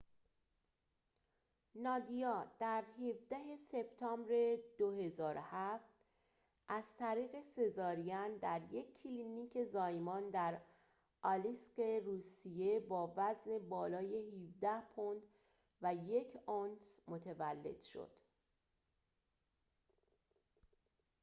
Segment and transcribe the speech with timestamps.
[1.75, 5.79] نادیا در ۱۷ سپتامبر ۲۰۰۷
[6.67, 10.61] از طریق سزارین در یک کلینیک زایمان در
[11.21, 14.21] آلیسک روسیه با وزن بالای
[14.61, 15.21] ۱۷ پوند
[15.81, 18.11] و ۱ اونس متولد شد